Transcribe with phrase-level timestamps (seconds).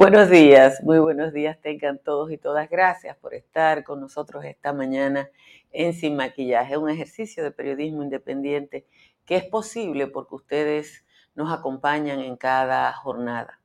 [0.00, 2.70] Buenos días, muy buenos días tengan todos y todas.
[2.70, 5.28] Gracias por estar con nosotros esta mañana
[5.72, 8.86] en Sin Maquillaje, un ejercicio de periodismo independiente
[9.26, 13.60] que es posible porque ustedes nos acompañan en cada jornada.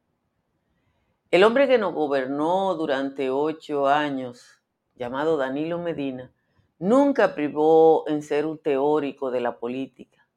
[1.32, 4.62] El hombre que nos gobernó durante ocho años,
[4.96, 6.34] llamado Danilo Medina,
[6.80, 10.28] Nunca privó en ser un teórico de la política.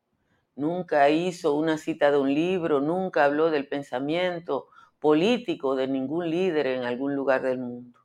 [0.55, 4.69] Nunca hizo una cita de un libro, nunca habló del pensamiento
[5.01, 8.01] político de ningún líder en algún lugar del mundo.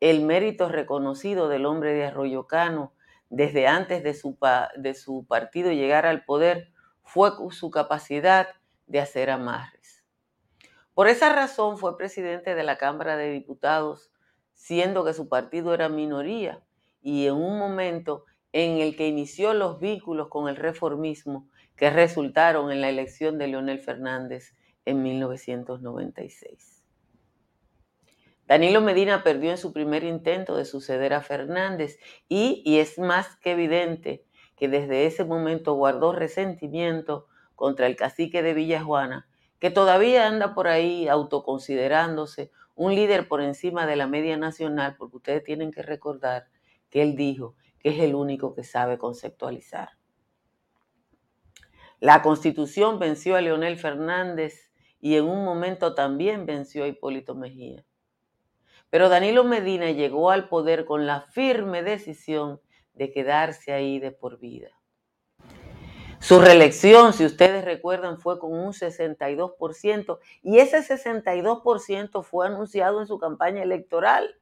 [0.00, 2.92] El mérito reconocido del hombre de Arroyo Cano
[3.30, 4.36] desde antes de su,
[4.76, 8.48] de su partido llegar al poder fue su capacidad
[8.86, 10.04] de hacer amarres.
[10.94, 14.10] Por esa razón fue presidente de la Cámara de Diputados,
[14.52, 16.62] siendo que su partido era minoría
[17.00, 22.70] y en un momento en el que inició los vínculos con el reformismo que resultaron
[22.70, 24.54] en la elección de Leonel Fernández
[24.84, 26.82] en 1996.
[28.46, 33.52] Danilo Medina perdió en su primer intento de suceder a Fernández y, es más que
[33.52, 34.24] evidente
[34.56, 40.54] que desde ese momento guardó resentimiento contra el cacique de Villa Juana, que todavía anda
[40.54, 45.82] por ahí autoconsiderándose un líder por encima de la media nacional, porque ustedes tienen que
[45.82, 46.48] recordar
[46.90, 49.90] que él dijo que es el único que sabe conceptualizar.
[52.00, 54.71] La constitución venció a Leonel Fernández
[55.02, 57.84] y en un momento también venció a Hipólito Mejía.
[58.88, 62.60] Pero Danilo Medina llegó al poder con la firme decisión
[62.94, 64.70] de quedarse ahí de por vida.
[66.20, 73.08] Su reelección, si ustedes recuerdan, fue con un 62% y ese 62% fue anunciado en
[73.08, 74.38] su campaña electoral.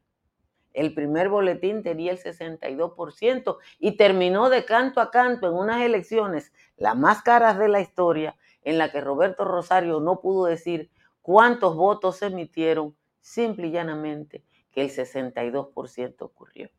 [0.74, 6.52] El primer boletín tenía el 62% y terminó de canto a canto en unas elecciones,
[6.76, 10.90] las más caras de la historia, en la que Roberto Rosario no pudo decir
[11.22, 16.70] cuántos votos se emitieron, simple y llanamente que el 62% ocurrió.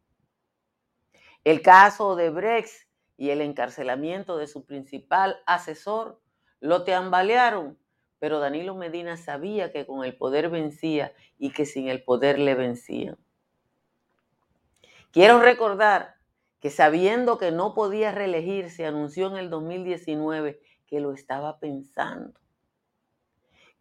[1.43, 2.87] El caso de Brex
[3.17, 6.19] y el encarcelamiento de su principal asesor
[6.59, 7.77] lo tambalearon,
[8.19, 12.53] pero Danilo Medina sabía que con el poder vencía y que sin el poder le
[12.55, 13.17] vencían.
[15.11, 16.15] Quiero recordar
[16.59, 22.37] que sabiendo que no podía reelegirse, anunció en el 2019 que lo estaba pensando.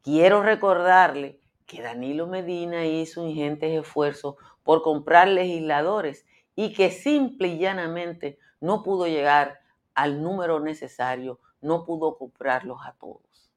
[0.00, 7.58] Quiero recordarle que Danilo Medina hizo ingentes esfuerzos por comprar legisladores y que simple y
[7.58, 9.58] llanamente no pudo llegar
[9.92, 13.52] al número necesario, no pudo comprarlos a todos.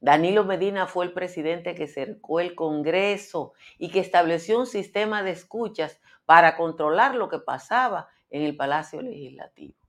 [0.00, 5.32] Danilo Medina fue el presidente que cercó el Congreso y que estableció un sistema de
[5.32, 9.81] escuchas para controlar lo que pasaba en el Palacio Legislativo.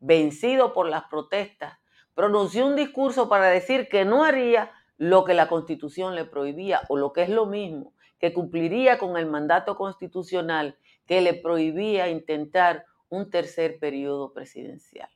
[0.00, 1.78] Vencido por las protestas,
[2.14, 6.96] pronunció un discurso para decir que no haría lo que la constitución le prohibía o
[6.96, 12.84] lo que es lo mismo, que cumpliría con el mandato constitucional que le prohibía intentar
[13.08, 15.08] un tercer periodo presidencial.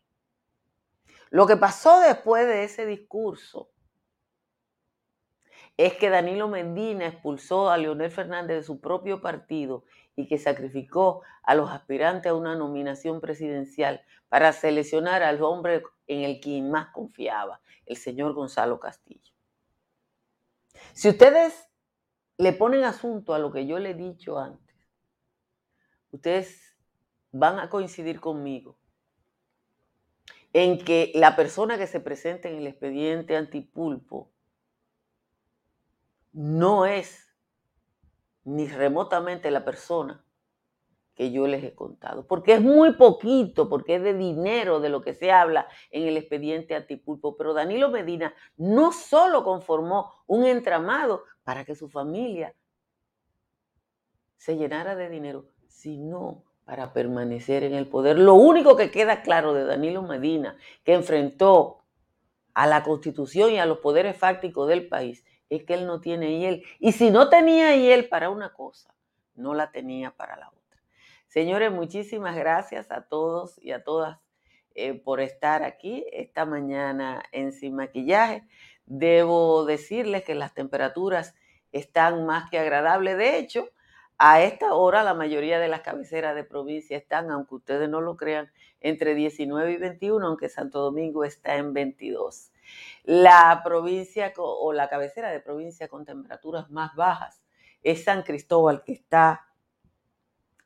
[1.31, 3.73] Lo que pasó después de ese discurso
[5.76, 9.84] es que Danilo Medina expulsó a Leonel Fernández de su propio partido
[10.16, 16.22] y que sacrificó a los aspirantes a una nominación presidencial para seleccionar al hombre en
[16.22, 19.32] el que más confiaba, el señor Gonzalo Castillo.
[20.92, 21.68] Si ustedes
[22.38, 24.76] le ponen asunto a lo que yo le he dicho antes,
[26.12, 26.77] ustedes
[27.32, 28.78] van a coincidir conmigo
[30.53, 34.30] en que la persona que se presenta en el expediente antipulpo
[36.34, 37.34] no es
[38.45, 40.22] ni remotamente la persona
[41.15, 45.01] que yo les he contado, porque es muy poquito, porque es de dinero de lo
[45.01, 51.22] que se habla en el expediente antipulpo, pero Danilo Medina no solo conformó un entramado
[51.45, 52.54] para que su familia
[54.37, 58.19] se llenara de dinero, sino para permanecer en el poder.
[58.19, 61.84] Lo único que queda claro de Danilo Medina, que enfrentó
[62.54, 65.25] a la constitución y a los poderes fácticos del país,
[65.56, 66.65] es que él no tiene hiel.
[66.78, 68.95] Y si no tenía hiel para una cosa,
[69.34, 70.80] no la tenía para la otra.
[71.28, 74.18] Señores, muchísimas gracias a todos y a todas
[74.74, 78.45] eh, por estar aquí esta mañana en Sin Maquillaje.
[78.86, 81.34] Debo decirles que las temperaturas
[81.72, 83.16] están más que agradables.
[83.16, 83.68] De hecho,
[84.18, 88.16] a esta hora la mayoría de las cabeceras de provincia están, aunque ustedes no lo
[88.16, 92.53] crean, entre 19 y 21, aunque Santo Domingo está en 22.
[93.03, 97.42] La provincia o la cabecera de provincia con temperaturas más bajas
[97.82, 99.47] es San Cristóbal, que está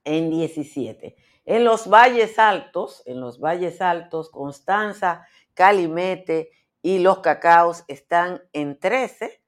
[0.04, 1.16] en 17.
[1.44, 6.50] En los valles altos, en los valles altos, Constanza, Calimete
[6.82, 9.42] y los cacaos están en 13.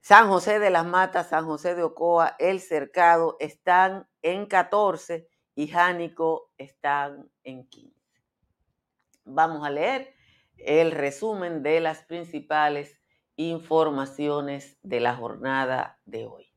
[0.00, 5.68] San José de las Matas, San José de Ocoa, El Cercado están en 14 y
[5.68, 7.96] Jánico están en 15.
[9.24, 10.14] Vamos a leer
[10.64, 13.00] el resumen de las principales
[13.36, 16.52] informaciones de la jornada de hoy.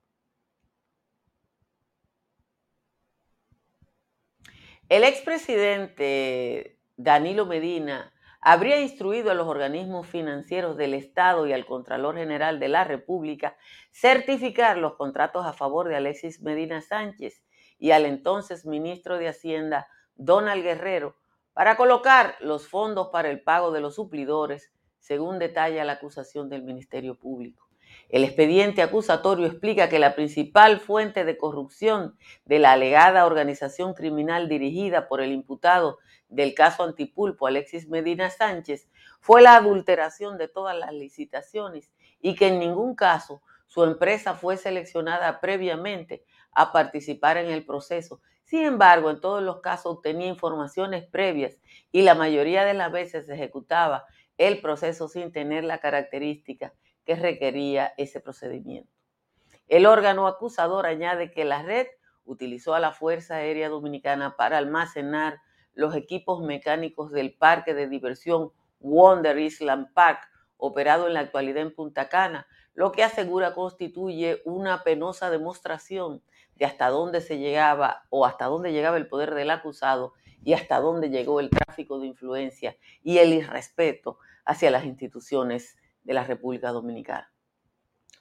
[4.90, 12.16] El expresidente Danilo Medina habría instruido a los organismos financieros del Estado y al Contralor
[12.18, 13.56] General de la República
[13.92, 17.42] certificar los contratos a favor de Alexis Medina Sánchez
[17.80, 21.16] y al entonces ministro de Hacienda, Donald Guerrero,
[21.54, 26.64] para colocar los fondos para el pago de los suplidores, según detalla la acusación del
[26.64, 27.68] Ministerio Público.
[28.10, 34.50] El expediente acusatorio explica que la principal fuente de corrupción de la alegada organización criminal
[34.50, 38.90] dirigida por el imputado del caso Antipulpo, Alexis Medina Sánchez,
[39.20, 44.58] fue la adulteración de todas las licitaciones y que en ningún caso su empresa fue
[44.58, 48.22] seleccionada previamente a participar en el proceso.
[48.54, 51.58] Sin embargo, en todos los casos obtenía informaciones previas
[51.92, 54.06] y la mayoría de las veces ejecutaba
[54.38, 56.72] el proceso sin tener la característica
[57.04, 58.94] que requería ese procedimiento.
[59.68, 61.88] El órgano acusador añade que la red
[62.26, 65.40] utilizó a la Fuerza Aérea Dominicana para almacenar
[65.74, 71.74] los equipos mecánicos del parque de diversión Wonder Island Park, operado en la actualidad en
[71.74, 72.46] Punta Cana,
[72.76, 76.22] lo que asegura constituye una penosa demostración
[76.56, 80.14] de hasta dónde se llegaba o hasta dónde llegaba el poder del acusado
[80.44, 86.14] y hasta dónde llegó el tráfico de influencia y el irrespeto hacia las instituciones de
[86.14, 87.32] la República Dominicana.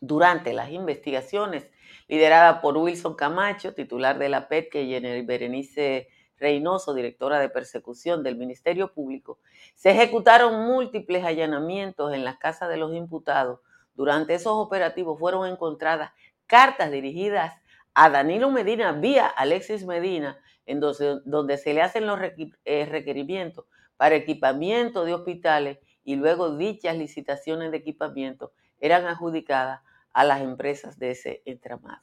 [0.01, 1.71] Durante las investigaciones
[2.09, 6.09] lideradas por Wilson Camacho, titular de la PET, y Berenice
[6.39, 9.39] Reynoso, directora de persecución del Ministerio Público,
[9.75, 13.61] se ejecutaron múltiples allanamientos en las casas de los imputados.
[13.95, 16.11] Durante esos operativos fueron encontradas
[16.47, 17.55] cartas dirigidas
[17.95, 22.19] a Danilo Medina vía Alexis Medina, en donde, se le hacen los
[22.65, 23.67] eh, requerimientos
[23.97, 29.81] para equipamiento de hospitales y luego dichas licitaciones de equipamiento eran adjudicadas
[30.13, 32.03] a las empresas de ese entramado.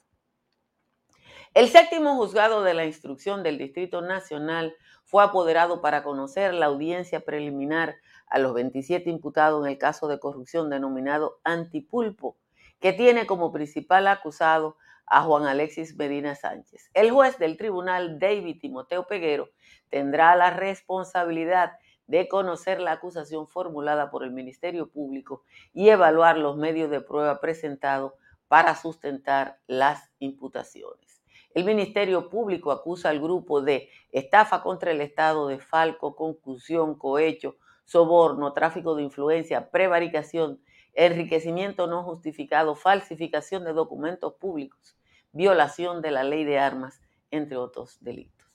[1.55, 7.21] El séptimo juzgado de la instrucción del Distrito Nacional fue apoderado para conocer la audiencia
[7.21, 7.95] preliminar
[8.27, 12.37] a los 27 imputados en el caso de corrupción denominado Antipulpo,
[12.79, 16.89] que tiene como principal acusado a Juan Alexis Medina Sánchez.
[16.93, 19.49] El juez del tribunal, David Timoteo Peguero,
[19.89, 21.73] tendrá la responsabilidad
[22.07, 25.43] de conocer la acusación formulada por el Ministerio Público
[25.73, 28.13] y evaluar los medios de prueba presentados
[28.47, 31.21] para sustentar las imputaciones.
[31.53, 37.57] El Ministerio Público acusa al grupo de estafa contra el Estado de falco, concusión, cohecho,
[37.85, 40.61] soborno, tráfico de influencia, prevaricación,
[40.93, 44.97] enriquecimiento no justificado, falsificación de documentos públicos,
[45.31, 48.47] violación de la ley de armas, entre otros delitos.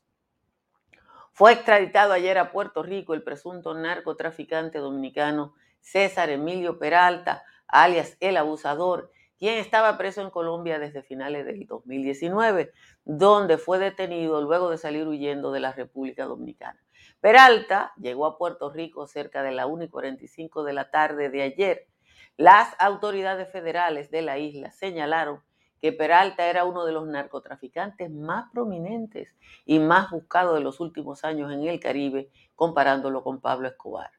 [1.32, 8.36] Fue extraditado ayer a Puerto Rico el presunto narcotraficante dominicano César Emilio Peralta, alias El
[8.36, 12.72] Abusador, quien estaba preso en Colombia desde finales del 2019,
[13.04, 16.80] donde fue detenido luego de salir huyendo de la República Dominicana.
[17.20, 21.42] Peralta llegó a Puerto Rico cerca de la 1 y 45 de la tarde de
[21.42, 21.88] ayer.
[22.36, 25.42] Las autoridades federales de la isla señalaron
[25.80, 31.24] que Peralta era uno de los narcotraficantes más prominentes y más buscados de los últimos
[31.24, 34.10] años en el Caribe, comparándolo con Pablo Escobar.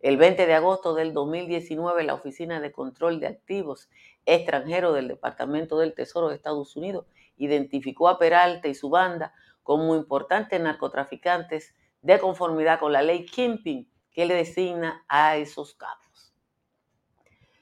[0.00, 3.90] El 20 de agosto del 2019, la Oficina de Control de Activos
[4.24, 9.94] Extranjeros del Departamento del Tesoro de Estados Unidos identificó a Peralta y su banda como
[9.94, 16.09] importantes narcotraficantes de conformidad con la ley Kimping que le designa a esos casos.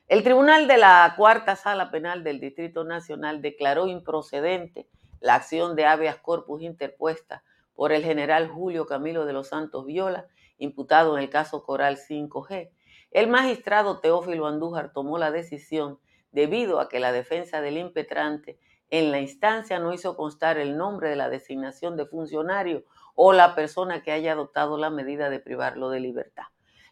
[0.08, 4.88] El Tribunal de la Cuarta Sala Penal del Distrito Nacional declaró improcedente
[5.20, 10.26] la acción de habeas corpus interpuesta por el general Julio Camilo de los Santos Viola,
[10.56, 12.70] imputado en el caso Coral 5G.
[13.10, 15.98] El magistrado Teófilo Andújar tomó la decisión
[16.32, 21.10] debido a que la defensa del impetrante en la instancia no hizo constar el nombre
[21.10, 22.82] de la designación de funcionario
[23.14, 26.44] o la persona que haya adoptado la medida de privarlo de libertad.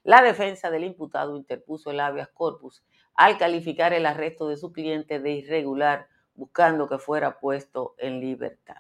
[0.07, 2.85] La defensa del imputado interpuso el habeas corpus
[3.17, 8.77] al calificar el arresto de su cliente de irregular, buscando que fuera puesto en libertad.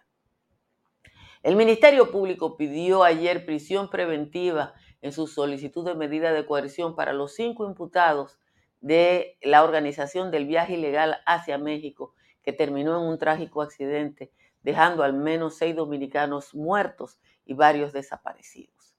[1.43, 7.13] El Ministerio Público pidió ayer prisión preventiva en su solicitud de medida de coerción para
[7.13, 8.39] los cinco imputados
[8.81, 15.03] de la organización del viaje ilegal hacia México, que terminó en un trágico accidente, dejando
[15.03, 18.97] al menos seis dominicanos muertos y varios desaparecidos.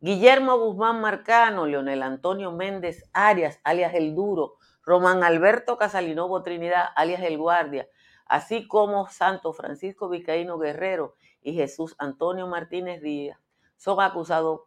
[0.00, 7.22] Guillermo Guzmán Marcano, Leonel Antonio Méndez Arias, alias El Duro, Román Alberto Casalinovo Trinidad, alias
[7.22, 7.88] El Guardia,
[8.26, 13.38] así como Santo Francisco Vizcaíno Guerrero y Jesús Antonio Martínez Díaz,
[13.76, 14.62] son acusados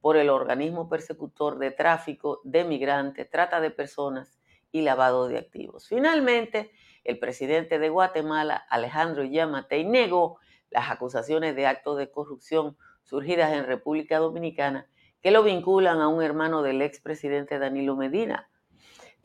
[0.00, 4.38] por el organismo persecutor de tráfico de migrantes, trata de personas
[4.70, 5.88] y lavado de activos.
[5.88, 6.70] Finalmente,
[7.04, 10.38] el presidente de Guatemala, Alejandro Yamatei, negó
[10.70, 14.88] las acusaciones de actos de corrupción surgidas en República Dominicana
[15.20, 18.48] que lo vinculan a un hermano del expresidente Danilo Medina.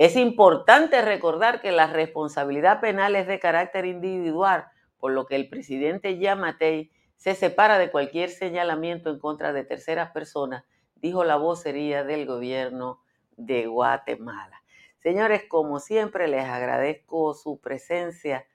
[0.03, 4.65] Es importante recordar que la responsabilidad penal es de carácter individual,
[4.98, 10.12] por lo que el presidente Yamatei se separa de cualquier señalamiento en contra de terceras
[10.12, 10.65] personas,
[10.98, 13.01] dijo la vocería del gobierno
[13.38, 14.62] de Guatemala.
[15.01, 18.45] Señores, como siempre, les agradezco su presencia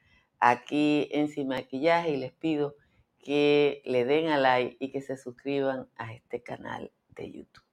[0.40, 2.74] aquí en Sin y les pido
[3.20, 7.67] que le den a like y que se suscriban a este canal de YouTube.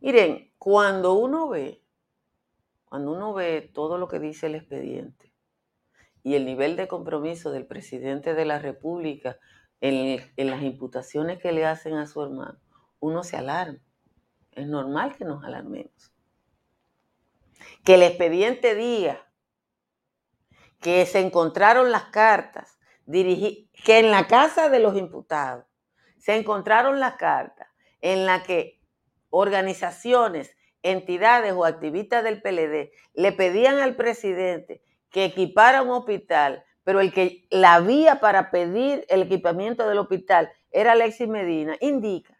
[0.00, 1.84] Miren, cuando uno ve,
[2.86, 5.32] cuando uno ve todo lo que dice el expediente
[6.22, 9.38] y el nivel de compromiso del presidente de la República
[9.80, 12.58] en, las imputaciones que le hacen a su hermano,
[12.98, 13.78] uno se alarma.
[14.52, 16.12] Es normal que nos alarmemos.
[17.84, 19.30] Que el expediente diga
[20.80, 25.64] que se encontraron las cartas que en la casa de los imputados
[26.18, 27.68] se encontraron las cartas
[28.00, 28.79] en la que
[29.30, 37.00] organizaciones, entidades o activistas del PLD le pedían al presidente que equipara un hospital, pero
[37.00, 42.38] el que la vía para pedir el equipamiento del hospital era Alexis Medina, indica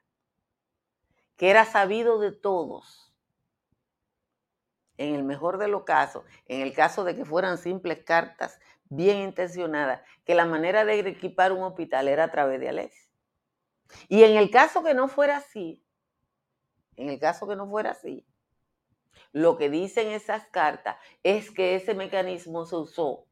[1.36, 3.14] que era sabido de todos.
[4.98, 9.18] En el mejor de los casos, en el caso de que fueran simples cartas bien
[9.18, 13.08] intencionada, que la manera de equipar un hospital era a través de Alex.
[14.08, 15.82] Y en el caso que no fuera así,
[17.00, 18.26] en el caso que no fuera así,
[19.32, 23.26] lo que dicen esas cartas es que ese mecanismo se usó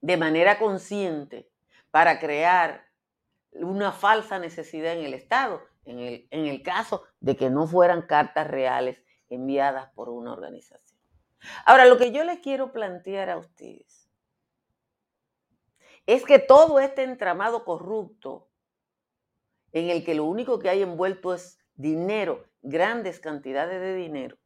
[0.00, 1.50] de manera consciente
[1.90, 2.86] para crear
[3.52, 8.02] una falsa necesidad en el Estado, en el, en el caso de que no fueran
[8.02, 11.00] cartas reales enviadas por una organización.
[11.64, 14.08] Ahora, lo que yo les quiero plantear a ustedes
[16.06, 18.48] es que todo este entramado corrupto,
[19.72, 24.36] en el que lo único que hay envuelto es dinero, grandes cantidades de dinero,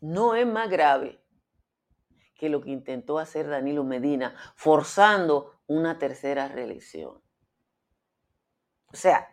[0.00, 1.20] no es más grave
[2.36, 7.20] que lo que intentó hacer Danilo Medina, forzando una tercera reelección.
[8.92, 9.28] O sea,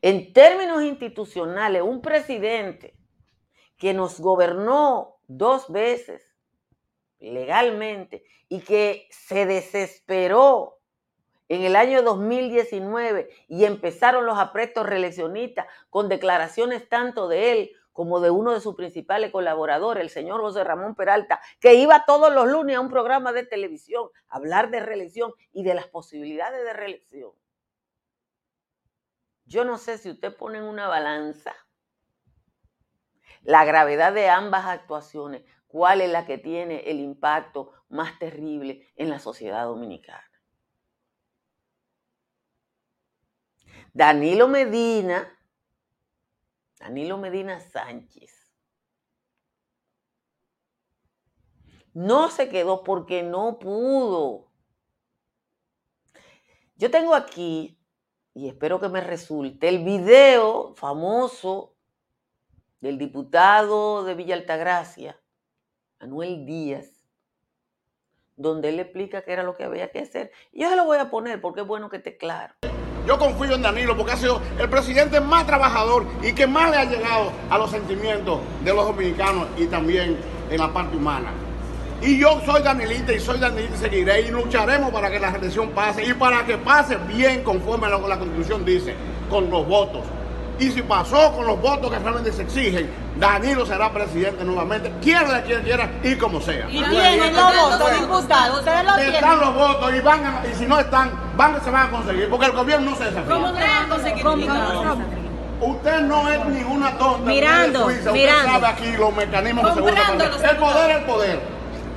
[0.00, 2.96] en términos institucionales, un presidente
[3.76, 6.22] que nos gobernó dos veces
[7.18, 10.75] legalmente y que se desesperó
[11.48, 18.20] en el año 2019 y empezaron los aprestos reeleccionistas con declaraciones tanto de él como
[18.20, 22.46] de uno de sus principales colaboradores, el señor José Ramón Peralta, que iba todos los
[22.46, 26.74] lunes a un programa de televisión a hablar de reelección y de las posibilidades de
[26.74, 27.32] reelección.
[29.46, 31.54] Yo no sé si usted pone en una balanza
[33.42, 39.08] la gravedad de ambas actuaciones, cuál es la que tiene el impacto más terrible en
[39.08, 40.25] la sociedad dominicana.
[43.96, 45.26] Danilo Medina,
[46.78, 48.30] Danilo Medina Sánchez,
[51.94, 54.52] no se quedó porque no pudo.
[56.76, 57.80] Yo tengo aquí,
[58.34, 61.74] y espero que me resulte, el video famoso
[62.80, 65.18] del diputado de Villa Altagracia,
[66.00, 67.08] Manuel Díaz,
[68.36, 70.32] donde él explica qué era lo que había que hacer.
[70.52, 72.54] Y yo se lo voy a poner porque es bueno que esté claro.
[73.06, 76.76] Yo confío en Danilo porque ha sido el presidente más trabajador y que más le
[76.78, 80.16] ha llegado a los sentimientos de los dominicanos y también
[80.50, 81.30] en la parte humana.
[82.02, 85.70] Y yo soy danilita y soy danilita y seguiré y lucharemos para que la reelección
[85.70, 88.94] pase y para que pase bien conforme a lo que la constitución dice,
[89.30, 90.02] con los votos.
[90.58, 95.42] Y si pasó con los votos que realmente se exigen, Danilo será presidente nuevamente, quiera
[95.42, 96.66] quien quiera y como sea.
[96.68, 99.14] Y tienen los votos, diputados, ustedes lo tienen.
[99.14, 102.28] Están los votos y van a, y si no están, van, se van a conseguir,
[102.30, 103.34] porque el gobierno no se desafía.
[103.34, 104.26] ¿Cómo se van a conseguir?
[105.60, 107.30] Usted no es ninguna tonta.
[107.30, 108.12] Mirando, Suiza.
[108.12, 108.40] mirando.
[108.40, 110.06] Usted sabe aquí los mecanismos seguridad.
[110.08, 111.40] Comprando los El poder es el poder.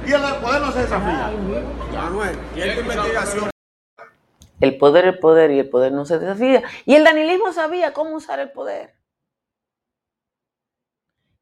[0.06, 1.32] Y el poder no se desafía.
[1.94, 3.50] Manuel, ¿y esta investigación?
[4.62, 6.64] El poder es el poder y el poder no se desafía.
[6.86, 8.96] Y el danilismo sabía cómo usar el poder.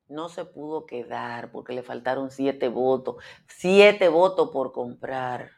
[0.07, 3.17] No se pudo quedar porque le faltaron siete votos.
[3.47, 5.51] Siete votos por comprar.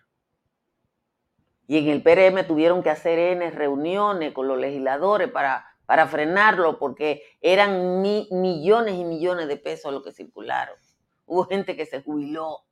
[1.69, 6.79] Y en el PRM tuvieron que hacer N reuniones con los legisladores para, para frenarlo
[6.79, 10.75] porque eran mi- millones y millones de pesos los que circularon.
[11.27, 12.65] Hubo gente que se jubiló.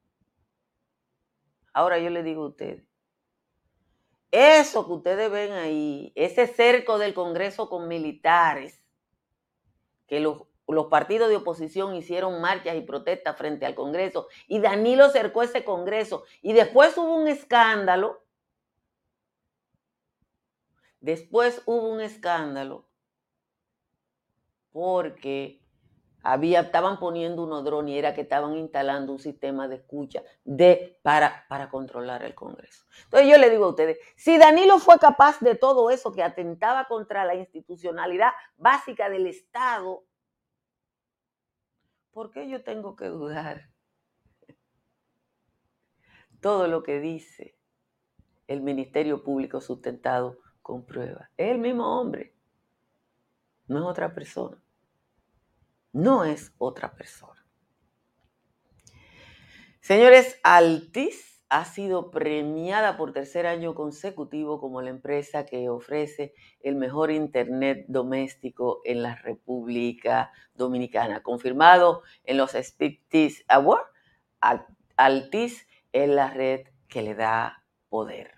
[1.74, 2.88] Ahora yo le digo a ustedes,
[4.32, 8.84] eso que ustedes ven ahí, ese cerco del Congreso con militares,
[10.08, 15.10] que los, los partidos de oposición hicieron marchas y protestas frente al Congreso, y Danilo
[15.12, 18.24] cercó ese Congreso, y después hubo un escándalo,
[21.00, 22.88] después hubo un escándalo,
[24.72, 25.68] porque
[26.24, 31.00] había, estaban poniendo unos drones y era que estaban instalando un sistema de escucha de,
[31.02, 32.86] para, para controlar el Congreso.
[33.06, 36.86] Entonces yo le digo a ustedes, si Danilo fue capaz de todo eso que atentaba
[36.86, 40.04] contra la institucionalidad básica del Estado,
[42.12, 43.70] ¿por qué yo tengo que dudar?
[46.42, 47.58] Todo lo que dice
[48.48, 50.86] el Ministerio Público sustentado con.
[51.38, 52.34] Es el mismo hombre,
[53.68, 54.62] no es otra persona.
[55.94, 57.44] No es otra persona.
[59.80, 66.76] Señores, Altis ha sido premiada por tercer año consecutivo como la empresa que ofrece el
[66.76, 71.24] mejor Internet doméstico en la República Dominicana.
[71.24, 73.90] Confirmado en los SpeakTis Awards,
[74.42, 78.37] Al- Altis es la red que le da poder.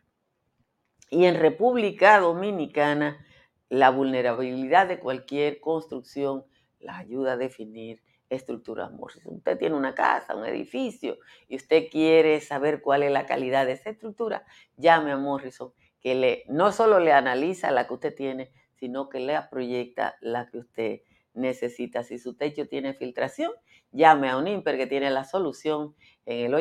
[1.09, 3.25] Y en República Dominicana,
[3.69, 6.45] la vulnerabilidad de cualquier construcción
[6.79, 9.37] la ayuda a definir estructuras Morrison.
[9.37, 13.73] Usted tiene una casa, un edificio, y usted quiere saber cuál es la calidad de
[13.73, 14.45] esa estructura,
[14.77, 19.19] llame a Morrison, que le, no solo le analiza la que usted tiene, sino que
[19.19, 21.01] le proyecta la que usted
[21.33, 22.03] necesita.
[22.03, 23.51] Si su techo tiene filtración,
[23.91, 26.53] llame a un IMPER que tiene la solución en el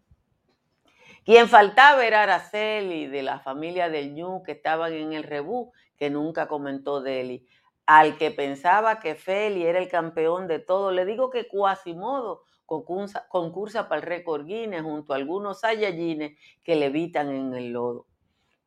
[1.25, 6.11] Quien faltaba era Araceli, de la familia del Ñu, que estaban en el rebú, que
[6.11, 7.47] nunca comentó Deli.
[7.93, 13.27] Al que pensaba que Feli era el campeón de todo, le digo que Quasimodo concursa,
[13.29, 18.07] concursa para el récord Guinness junto a algunos Saiyajines que levitan en el lodo.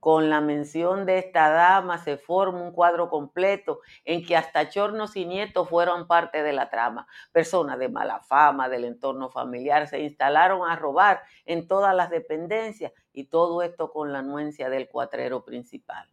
[0.01, 5.15] Con la mención de esta dama se forma un cuadro completo en que hasta chornos
[5.15, 7.07] y nietos fueron parte de la trama.
[7.31, 12.91] Personas de mala fama, del entorno familiar, se instalaron a robar en todas las dependencias
[13.13, 16.09] y todo esto con la anuencia del cuatrero principal.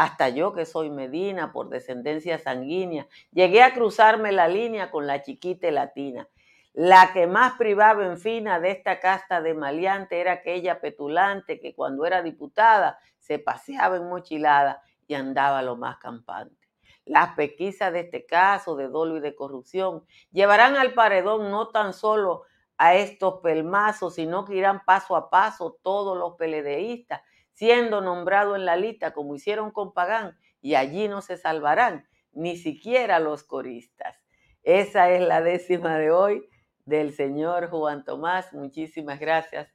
[0.00, 5.20] Hasta yo que soy Medina por descendencia sanguínea, llegué a cruzarme la línea con la
[5.20, 6.26] chiquita latina.
[6.72, 11.74] La que más privaba en fina de esta casta de maleante era aquella petulante que
[11.74, 16.66] cuando era diputada se paseaba en mochilada y andaba lo más campante.
[17.04, 21.92] Las pesquisas de este caso de dolo y de corrupción llevarán al paredón no tan
[21.92, 22.44] solo
[22.78, 27.20] a estos pelmazos, sino que irán paso a paso todos los peledeístas,
[27.60, 32.56] siendo nombrados en la lista como hicieron con Pagán, y allí no se salvarán ni
[32.56, 34.16] siquiera los coristas.
[34.62, 36.48] Esa es la décima de hoy
[36.86, 38.54] del señor Juan Tomás.
[38.54, 39.68] Muchísimas gracias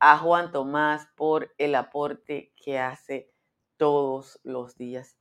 [0.00, 3.30] a Juan Tomás por el aporte que hace
[3.76, 5.16] todos los días.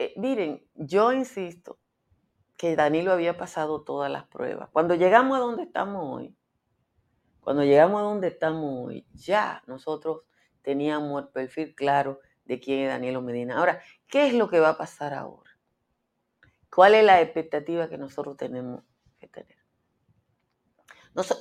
[0.00, 1.78] Eh, miren, yo insisto
[2.56, 4.68] que Danilo había pasado todas las pruebas.
[4.72, 6.36] Cuando llegamos a donde estamos hoy,
[7.38, 10.22] cuando llegamos a donde estamos hoy, ya nosotros
[10.62, 13.58] teníamos el perfil claro de quién es Danilo Medina.
[13.58, 15.50] Ahora, ¿qué es lo que va a pasar ahora?
[16.70, 18.82] ¿Cuál es la expectativa que nosotros tenemos
[19.18, 19.60] que tener?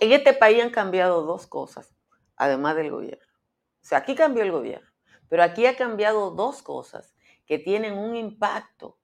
[0.02, 1.96] en este país han cambiado dos cosas,
[2.36, 3.34] además del gobierno.
[3.82, 4.90] O sea, aquí cambió el gobierno,
[5.30, 9.00] pero aquí ha cambiado dos cosas que tienen un impacto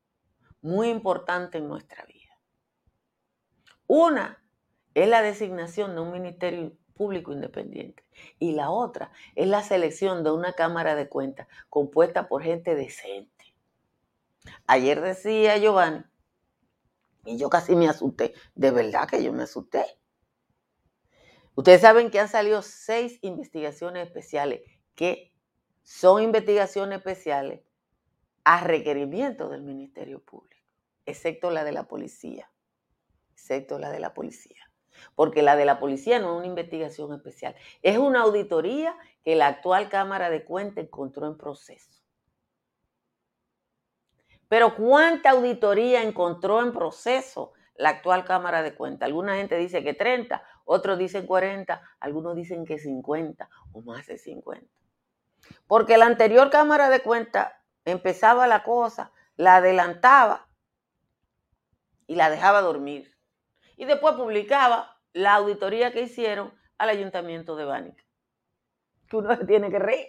[0.61, 2.33] muy importante en nuestra vida.
[3.87, 4.43] Una
[4.95, 8.03] es la designación de un ministerio público independiente
[8.39, 13.55] y la otra es la selección de una Cámara de Cuentas compuesta por gente decente.
[14.65, 16.03] Ayer decía Giovanni,
[17.25, 19.85] y yo casi me asusté, de verdad que yo me asusté.
[21.55, 24.61] Ustedes saben que han salido seis investigaciones especiales,
[24.93, 25.33] que
[25.83, 27.61] son investigaciones especiales
[28.43, 30.63] a requerimiento del Ministerio Público,
[31.05, 32.51] excepto la de la policía,
[33.33, 34.64] excepto la de la policía.
[35.15, 39.47] Porque la de la policía no es una investigación especial, es una auditoría que la
[39.47, 42.01] actual Cámara de Cuentas encontró en proceso.
[44.47, 49.07] Pero ¿cuánta auditoría encontró en proceso la actual Cámara de Cuentas?
[49.07, 54.17] Alguna gente dice que 30, otros dicen 40, algunos dicen que 50 o más de
[54.17, 54.65] 50.
[55.67, 57.53] Porque la anterior Cámara de Cuentas
[57.85, 60.47] empezaba la cosa, la adelantaba
[62.07, 63.14] y la dejaba dormir.
[63.77, 68.03] Y después publicaba la auditoría que hicieron al Ayuntamiento de Bánica.
[69.09, 70.07] Que uno se tiene que reír.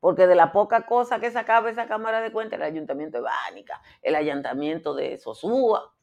[0.00, 3.80] Porque de la poca cosa que sacaba esa Cámara de Cuentas, el Ayuntamiento de Bánica,
[4.02, 5.94] el Ayuntamiento de Sosúa,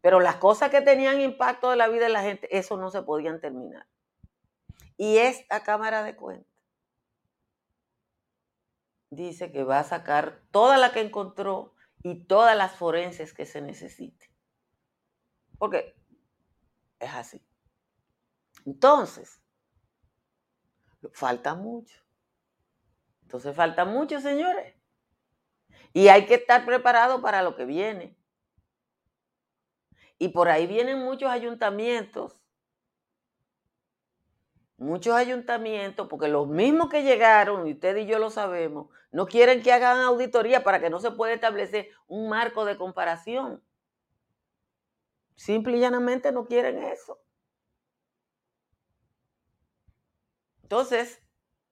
[0.00, 3.02] pero las cosas que tenían impacto en la vida de la gente, eso no se
[3.02, 3.86] podían terminar.
[4.96, 6.50] Y esta Cámara de Cuentas
[9.10, 13.60] dice que va a sacar toda la que encontró y todas las forenses que se
[13.60, 14.29] necesite.
[15.60, 15.94] Porque
[16.98, 17.44] es así.
[18.64, 19.42] Entonces,
[21.12, 22.02] falta mucho.
[23.24, 24.74] Entonces falta mucho, señores.
[25.92, 28.16] Y hay que estar preparado para lo que viene.
[30.18, 32.40] Y por ahí vienen muchos ayuntamientos,
[34.78, 39.62] muchos ayuntamientos, porque los mismos que llegaron, y usted y yo lo sabemos, no quieren
[39.62, 43.62] que hagan auditoría para que no se pueda establecer un marco de comparación.
[45.40, 47.18] Simple y llanamente no quieren eso.
[50.62, 51.22] Entonces,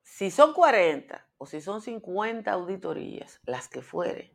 [0.02, 4.33] si son 40 o si son 50 auditorías, las que fueren,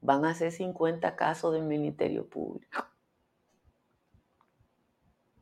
[0.00, 2.82] van a ser 50 casos del Ministerio Público.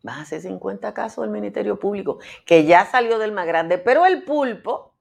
[0.03, 4.05] Van a ser 50 casos del Ministerio Público, que ya salió del más grande, pero
[4.07, 4.97] el pulpo,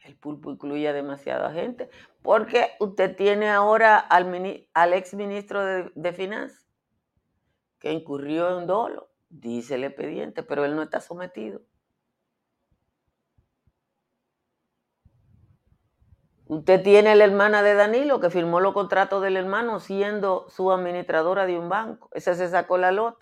[0.00, 1.90] el pulpo incluye a demasiada gente,
[2.22, 6.66] porque usted tiene ahora al, al ex ministro de, Finanzas,
[7.78, 11.62] que incurrió en dolo, dice el expediente, pero él no está sometido.
[16.46, 21.44] Usted tiene la hermana de Danilo que firmó los contratos del hermano siendo su administradora
[21.44, 22.08] de un banco.
[22.14, 23.18] Ese se sacó la loto.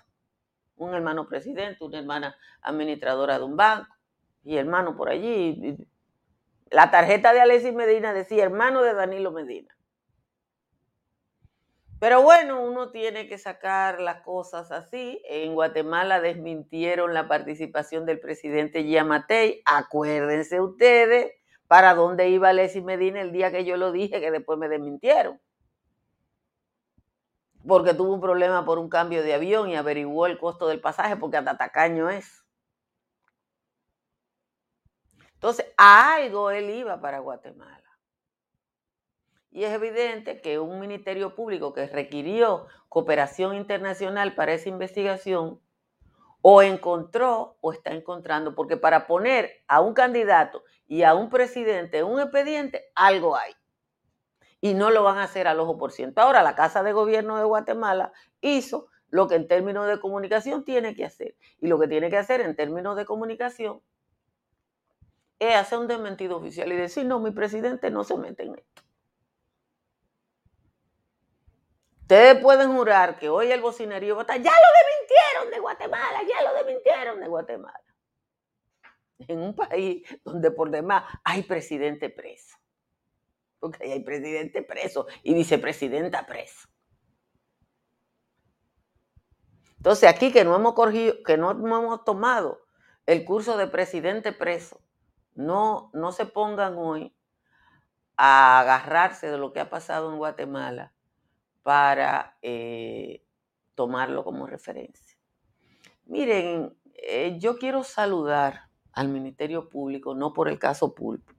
[0.76, 3.96] Un hermano presidente, una hermana administradora de un banco
[4.44, 5.76] y hermano por allí.
[6.70, 9.76] La tarjeta de Alexis Medina decía hermano de Danilo Medina.
[11.98, 15.22] Pero bueno, uno tiene que sacar las cosas así.
[15.28, 19.62] En Guatemala desmintieron la participación del presidente Yamatei.
[19.64, 21.32] Acuérdense ustedes
[21.68, 25.40] para dónde iba Leslie Medina el día que yo lo dije, que después me desmintieron.
[27.66, 31.16] Porque tuvo un problema por un cambio de avión y averiguó el costo del pasaje
[31.16, 32.45] porque hasta tacaño es.
[35.36, 37.82] Entonces, algo él iba para Guatemala.
[39.50, 45.60] Y es evidente que un ministerio público que requirió cooperación internacional para esa investigación,
[46.48, 52.04] o encontró o está encontrando, porque para poner a un candidato y a un presidente
[52.04, 53.52] un expediente, algo hay.
[54.60, 56.20] Y no lo van a hacer al ojo por ciento.
[56.20, 60.94] Ahora, la Casa de Gobierno de Guatemala hizo lo que en términos de comunicación tiene
[60.94, 61.34] que hacer.
[61.58, 63.82] Y lo que tiene que hacer en términos de comunicación
[65.38, 68.82] es hacer un desmentido oficial y decir, no, mi presidente no se mete en esto.
[72.02, 76.20] Ustedes pueden jurar que hoy el bocinerío va a estar, ya lo desmintieron de Guatemala,
[76.22, 77.86] ya lo desmintieron de Guatemala
[79.18, 82.56] en un país donde por demás hay presidente preso.
[83.58, 86.68] Porque hay presidente preso y vicepresidenta preso.
[89.78, 92.66] Entonces aquí que no hemos corrido, que no hemos tomado
[93.06, 94.80] el curso de presidente preso,
[95.36, 97.14] no, no se pongan hoy
[98.16, 100.92] a agarrarse de lo que ha pasado en Guatemala
[101.62, 103.24] para eh,
[103.74, 105.18] tomarlo como referencia.
[106.06, 111.34] Miren, eh, yo quiero saludar al Ministerio Público, no por el caso Pulpo,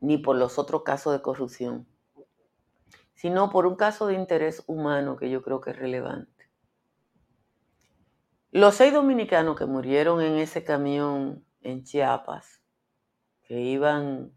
[0.00, 1.86] ni por los otros casos de corrupción,
[3.14, 6.37] sino por un caso de interés humano que yo creo que es relevante.
[8.50, 12.62] Los seis dominicanos que murieron en ese camión en Chiapas,
[13.42, 14.32] que iban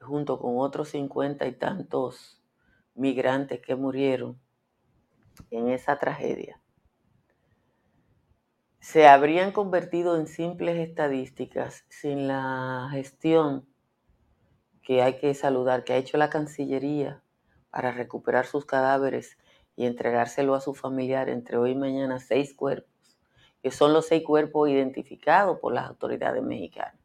[0.00, 2.40] junto con otros cincuenta y tantos
[2.94, 4.40] migrantes que murieron
[5.50, 6.60] en esa tragedia,
[8.78, 13.66] se habrían convertido en simples estadísticas sin la gestión
[14.80, 17.20] que hay que saludar, que ha hecho la Cancillería
[17.70, 19.38] para recuperar sus cadáveres
[19.74, 22.93] y entregárselo a su familiar entre hoy y mañana seis cuerpos,
[23.64, 27.00] que son los seis cuerpos identificados por las autoridades mexicanas.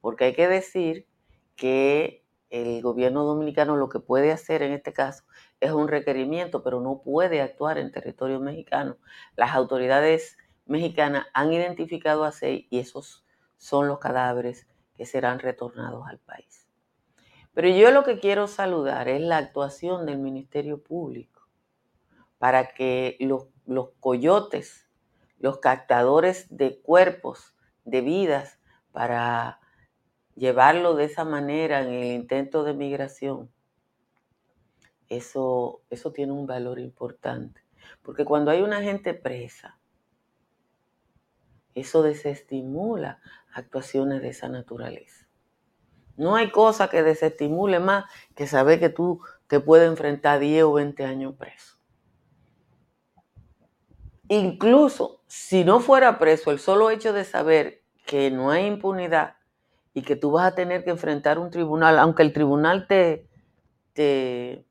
[0.00, 1.06] Porque hay que decir
[1.54, 5.22] que el gobierno dominicano lo que puede hacer en este caso
[5.60, 8.96] es un requerimiento, pero no puede actuar en territorio mexicano.
[9.36, 13.24] Las autoridades mexicanas han identificado a seis y esos
[13.56, 16.66] son los cadáveres que serán retornados al país.
[17.54, 21.46] Pero yo lo que quiero saludar es la actuación del Ministerio Público
[22.38, 24.85] para que los, los coyotes,
[25.38, 28.58] los captadores de cuerpos, de vidas,
[28.92, 29.60] para
[30.34, 33.50] llevarlo de esa manera en el intento de migración,
[35.08, 37.60] eso, eso tiene un valor importante.
[38.02, 39.78] Porque cuando hay una gente presa,
[41.74, 43.20] eso desestimula
[43.52, 45.28] actuaciones de esa naturaleza.
[46.16, 50.72] No hay cosa que desestimule más que saber que tú te puedes enfrentar 10 o
[50.72, 51.75] 20 años preso.
[54.28, 59.36] Incluso si no fuera preso, el solo hecho de saber que no hay impunidad
[59.94, 63.28] y que tú vas a tener que enfrentar un tribunal, aunque el tribunal te,
[63.94, 64.64] te,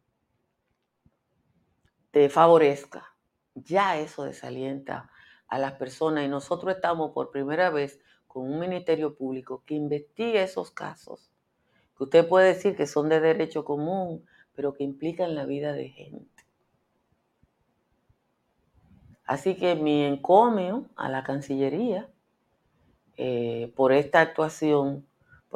[2.30, 3.16] favorezca,
[3.56, 5.10] ya eso desalienta
[5.48, 10.44] a las personas y nosotros estamos por primera vez con un ministerio público que investigue
[10.44, 11.32] esos casos,
[11.98, 15.90] que usted puede decir que son de derecho común, pero que implican la vida de
[15.90, 16.35] gente.
[19.26, 22.10] Así que mi encomio a la Cancillería
[23.18, 25.06] eh, por esta actuación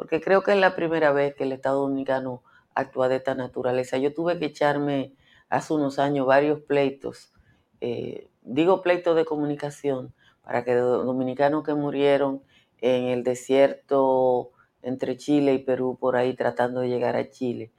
[0.00, 2.42] porque creo que es la primera vez que el Estado Dominicano
[2.74, 3.98] actúa de esta naturaleza.
[3.98, 5.12] Yo tuve que echarme
[5.50, 7.34] hace unos años varios pleitos,
[7.82, 12.42] eh, digo pleitos de comunicación, para que dominicanos que murieron
[12.80, 17.70] en el desierto entre Chile y Perú, por ahí tratando de llegar a Chile,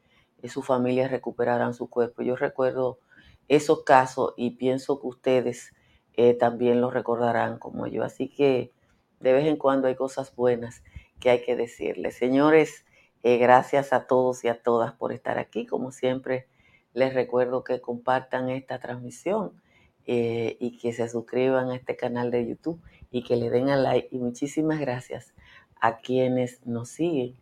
[0.44, 2.22] y sus familias recuperaran su cuerpo.
[2.22, 3.00] Yo recuerdo
[3.48, 5.74] esos casos y pienso que ustedes
[6.16, 8.04] eh, también los recordarán como yo.
[8.04, 8.72] Así que
[9.20, 10.84] de vez en cuando hay cosas buenas
[11.20, 12.16] que hay que decirles.
[12.16, 12.86] Señores,
[13.24, 15.66] eh, gracias a todos y a todas por estar aquí.
[15.66, 16.48] Como siempre,
[16.94, 19.62] les recuerdo que compartan esta transmisión
[20.06, 23.78] eh, y que se suscriban a este canal de YouTube y que le den a
[23.78, 24.10] like.
[24.12, 25.34] Y muchísimas gracias
[25.80, 27.36] a quienes nos siguen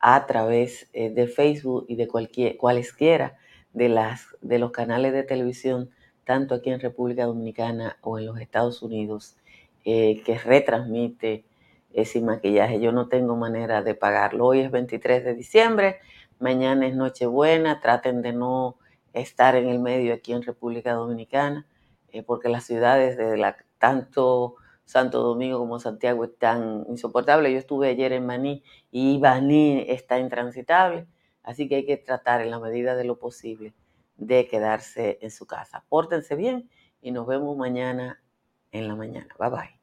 [0.00, 3.36] a través de Facebook y de cualquier, cualesquiera
[3.72, 5.90] de, las, de los canales de televisión,
[6.28, 9.38] tanto aquí en República Dominicana o en los Estados Unidos,
[9.82, 11.46] que retransmite
[12.04, 12.80] sin maquillaje.
[12.80, 14.44] Yo no tengo manera de pagarlo.
[14.44, 16.00] Hoy es 23 de diciembre,
[16.38, 17.80] mañana es Nochebuena.
[17.80, 18.76] Traten de no
[19.14, 21.66] estar en el medio aquí en República Dominicana,
[22.12, 27.52] eh, porque las ciudades de tanto Santo Domingo como Santiago están insoportables.
[27.52, 31.06] Yo estuve ayer en Maní y Baní está intransitable,
[31.42, 33.72] así que hay que tratar en la medida de lo posible
[34.18, 35.84] de quedarse en su casa.
[35.88, 36.68] Pórtense bien
[37.00, 38.22] y nos vemos mañana
[38.70, 39.34] en la mañana.
[39.38, 39.78] Bye bye.